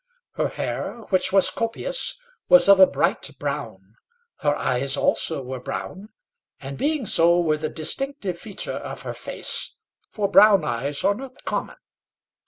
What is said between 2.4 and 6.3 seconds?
was of a bright brown; her eyes also were brown,